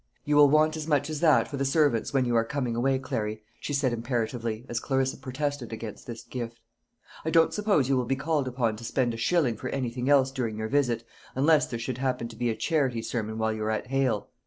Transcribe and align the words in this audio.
"You 0.25 0.35
will 0.35 0.49
want 0.49 0.75
as 0.75 0.87
much 0.87 1.11
as 1.11 1.19
that 1.19 1.47
for 1.47 1.57
the 1.57 1.63
servants 1.63 2.11
when 2.11 2.25
you 2.25 2.35
are 2.35 2.43
coming 2.43 2.75
away, 2.75 2.97
Clary," 2.97 3.43
she 3.59 3.71
said 3.71 3.93
imperatively, 3.93 4.65
as 4.67 4.79
Clarissa 4.79 5.15
protested 5.15 5.71
against 5.71 6.07
this 6.07 6.23
gift. 6.23 6.59
"I 7.23 7.29
don't 7.29 7.53
suppose 7.53 7.87
you 7.87 7.95
will 7.97 8.05
be 8.07 8.15
called 8.15 8.47
upon 8.47 8.77
to 8.77 8.83
spend 8.83 9.13
a 9.13 9.17
shilling 9.17 9.57
for 9.57 9.69
anything 9.69 10.09
else 10.09 10.31
during 10.31 10.57
your 10.57 10.69
visit, 10.69 11.03
unless 11.35 11.67
there 11.67 11.77
should 11.77 11.99
happen 11.99 12.27
to 12.29 12.35
be 12.35 12.49
a 12.49 12.55
charity 12.55 13.03
sermon 13.03 13.37
while 13.37 13.53
you 13.53 13.63
are 13.63 13.69
at 13.69 13.89
Hale. 13.91 14.29